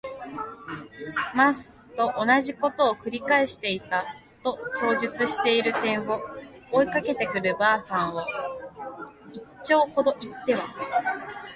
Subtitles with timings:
[1.35, 4.03] ます。」とおなじことを「くり返していた。」
[4.43, 4.57] と
[4.97, 6.19] 記述している点を、
[6.71, 8.21] 追いかけてくる婆さんを
[9.31, 10.65] 一町ほど行っては